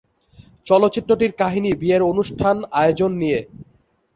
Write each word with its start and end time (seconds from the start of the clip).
চলচ্চিত্রটির 0.67 1.31
কাহিনী 1.41 1.71
বিয়ের 1.81 2.01
অনুষ্ঠান 2.11 2.55
আয়োজন 2.73 3.11
নিয়ে। 3.21 3.39